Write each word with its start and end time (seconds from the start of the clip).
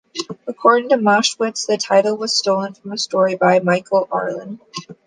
According 0.47 0.89
to 0.89 0.95
Maschwitz, 0.97 1.67
the 1.67 1.77
title 1.77 2.17
was 2.17 2.35
"stolen" 2.35 2.73
from 2.73 2.91
a 2.91 2.97
story 2.97 3.35
by 3.35 3.59
Michael 3.59 4.07
Arlen. 4.11 4.59